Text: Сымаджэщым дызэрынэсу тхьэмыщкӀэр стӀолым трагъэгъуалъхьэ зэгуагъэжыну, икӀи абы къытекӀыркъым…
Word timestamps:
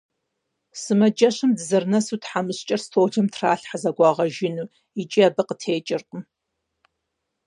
Сымаджэщым 0.81 1.51
дызэрынэсу 1.57 2.17
тхьэмыщкӀэр 2.21 2.81
стӀолым 2.85 3.27
трагъэгъуалъхьэ 3.33 3.77
зэгуагъэжыну, 3.81 4.71
икӀи 5.01 5.21
абы 5.27 5.43
къытекӀыркъым… 5.47 6.23